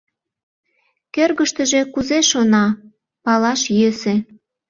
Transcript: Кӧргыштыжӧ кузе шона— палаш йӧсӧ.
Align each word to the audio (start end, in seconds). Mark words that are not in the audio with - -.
Кӧргыштыжӧ 1.15 1.81
кузе 1.93 2.19
шона— 2.29 2.65
палаш 3.23 3.61
йӧсӧ. 3.79 4.13